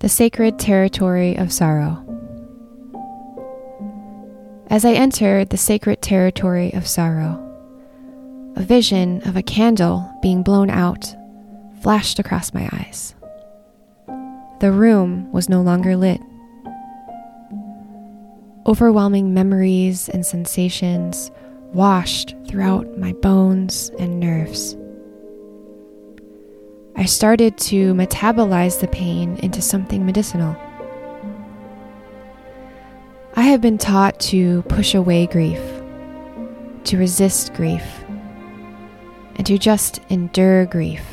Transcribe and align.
The 0.00 0.08
Sacred 0.08 0.60
Territory 0.60 1.34
of 1.34 1.52
Sorrow. 1.52 2.04
As 4.70 4.84
I 4.84 4.92
entered 4.92 5.50
the 5.50 5.56
sacred 5.56 6.02
territory 6.02 6.72
of 6.72 6.86
sorrow, 6.86 7.44
a 8.54 8.62
vision 8.62 9.20
of 9.26 9.36
a 9.36 9.42
candle 9.42 10.08
being 10.22 10.44
blown 10.44 10.70
out 10.70 11.12
flashed 11.80 12.20
across 12.20 12.54
my 12.54 12.68
eyes. 12.70 13.16
The 14.60 14.70
room 14.70 15.32
was 15.32 15.48
no 15.48 15.62
longer 15.62 15.96
lit. 15.96 16.20
Overwhelming 18.66 19.34
memories 19.34 20.08
and 20.08 20.24
sensations 20.24 21.32
washed 21.72 22.36
throughout 22.46 22.98
my 22.98 23.14
bones 23.14 23.90
and 23.98 24.20
nerves. 24.20 24.76
I 26.98 27.04
started 27.04 27.56
to 27.58 27.94
metabolize 27.94 28.80
the 28.80 28.88
pain 28.88 29.36
into 29.36 29.62
something 29.62 30.04
medicinal. 30.04 30.56
I 33.36 33.42
have 33.42 33.60
been 33.60 33.78
taught 33.78 34.18
to 34.32 34.62
push 34.62 34.96
away 34.96 35.28
grief, 35.28 35.60
to 36.82 36.98
resist 36.98 37.54
grief, 37.54 37.84
and 39.36 39.46
to 39.46 39.58
just 39.58 40.00
endure 40.08 40.66
grief, 40.66 41.04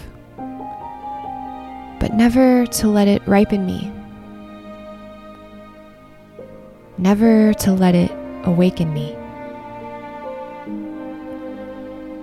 but 2.00 2.16
never 2.16 2.66
to 2.66 2.88
let 2.88 3.08
it 3.08 3.22
ripen 3.28 3.68
me, 3.68 3.92
never 6.98 7.54
to 7.54 7.74
let 7.74 7.94
it 7.94 8.12
awaken 8.44 8.92
me. 8.92 9.16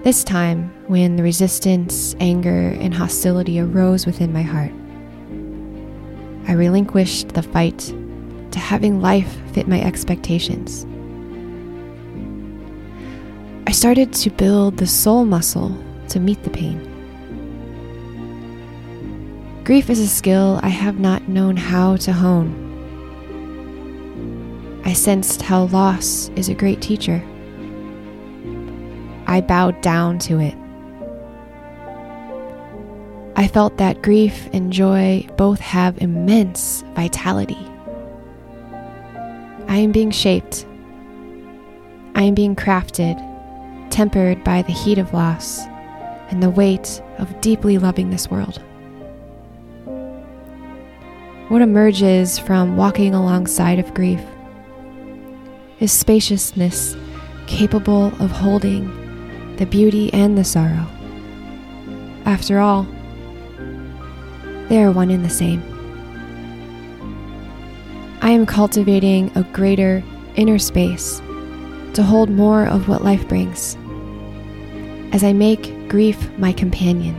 This 0.03 0.25
time, 0.25 0.75
when 0.89 1.15
the 1.15 1.23
resistance, 1.23 2.17
anger, 2.19 2.77
and 2.81 2.93
hostility 2.93 3.61
arose 3.61 4.05
within 4.05 4.33
my 4.33 4.43
heart, 4.43 4.73
I 6.49 6.55
relinquished 6.55 7.29
the 7.29 7.43
fight 7.43 7.79
to 8.51 8.59
having 8.59 9.01
life 9.01 9.39
fit 9.53 9.69
my 9.69 9.81
expectations. 9.81 10.85
I 13.69 13.71
started 13.71 14.13
to 14.15 14.31
build 14.31 14.79
the 14.79 14.89
soul 14.89 15.25
muscle 15.25 15.73
to 16.09 16.19
meet 16.19 16.43
the 16.43 16.51
pain. 16.51 16.89
Grief 19.63 19.89
is 19.89 20.01
a 20.01 20.09
skill 20.09 20.59
I 20.65 20.69
have 20.69 20.99
not 20.99 21.29
known 21.29 21.57
how 21.57 21.97
to 21.99 22.13
hone. 22.13 22.59
I 24.85 24.95
sensed 24.95 25.43
how 25.43 25.67
loss 25.67 26.29
is 26.31 26.49
a 26.49 26.55
great 26.55 26.83
teacher. 26.83 27.23
I 29.33 29.41
bowed 29.41 29.81
down 29.81 30.19
to 30.29 30.41
it. 30.41 30.55
I 33.35 33.49
felt 33.49 33.79
that 33.79 34.03
grief 34.03 34.47
and 34.53 34.71
joy 34.71 35.27
both 35.39 35.59
have 35.59 35.97
immense 36.03 36.85
vitality. 36.95 37.57
I 39.69 39.79
am 39.79 39.91
being 39.91 40.11
shaped. 40.11 40.67
I 42.15 42.25
am 42.25 42.35
being 42.35 42.55
crafted, 42.55 43.17
tempered 43.91 44.45
by 44.45 44.61
the 44.61 44.75
heat 44.75 44.99
of 44.99 45.15
loss 45.15 45.61
and 46.29 46.43
the 46.43 46.51
weight 46.51 47.01
of 47.17 47.41
deeply 47.41 47.79
loving 47.79 48.11
this 48.11 48.31
world. 48.31 48.61
What 51.49 51.63
emerges 51.63 52.39
from 52.39 52.77
walking 52.77 53.15
alongside 53.15 53.79
of 53.79 53.95
grief 53.95 54.21
is 55.81 55.91
spaciousness 55.91 56.99
capable 57.47 58.09
of 58.23 58.31
holding 58.31 59.02
the 59.57 59.67
beauty 59.67 60.13
and 60.13 60.37
the 60.37 60.45
sorrow. 60.45 60.87
After 62.25 62.59
all, 62.59 62.87
they 64.69 64.83
are 64.83 64.91
one 64.91 65.11
and 65.11 65.25
the 65.25 65.31
same. 65.31 65.63
I 68.23 68.31
am 68.31 68.47
cultivating 68.47 69.31
a 69.37 69.43
greater 69.43 70.03
inner 70.37 70.59
space 70.59 71.21
to 71.95 72.03
hold 72.03 72.31
more 72.31 72.67
of 72.67 72.89
what 72.89 73.05
life 73.05 73.27
brings 73.29 73.77
as 75.13 75.23
I 75.23 75.33
make 75.33 75.89
grief 75.89 76.31
my 76.39 76.53
companion. 76.53 77.17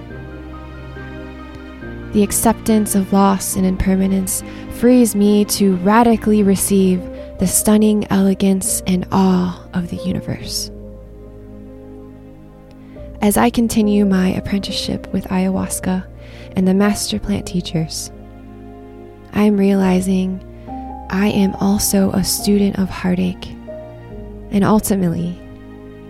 The 2.14 2.24
acceptance 2.24 2.96
of 2.96 3.14
loss 3.14 3.56
and 3.56 3.66
impermanence 3.66 4.44
frees 4.72 5.16
me 5.16 5.46
to 5.46 5.76
radically 5.78 6.44
receive 6.44 7.02
the 7.40 7.48
stunning 7.48 8.06
elegance 8.12 8.82
and 8.88 9.08
awe 9.12 9.68
of 9.74 9.90
the 9.90 9.98
universe. 9.98 10.72
As 13.24 13.38
I 13.38 13.50
continue 13.50 14.06
my 14.06 14.34
apprenticeship 14.34 15.08
with 15.14 15.24
ayahuasca 15.30 16.06
and 16.58 16.68
the 16.68 16.74
master 16.74 17.20
plant 17.20 17.48
teachers, 17.48 18.12
I 19.32 19.44
am 19.44 19.56
realizing 19.56 20.44
I 21.10 21.30
am 21.30 21.56
also 21.56 22.12
a 22.12 22.22
student 22.26 22.78
of 22.80 22.90
heartache 22.90 23.48
and 24.52 24.66
ultimately 24.66 25.40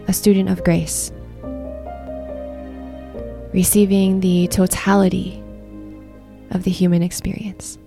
a 0.07 0.11
student 0.11 0.49
of 0.49 0.63
grace, 0.63 1.11
receiving 3.53 4.21
the 4.21 4.47
totality 4.47 5.39
of 6.49 6.63
the 6.63 6.71
human 6.71 7.03
experience. 7.03 7.77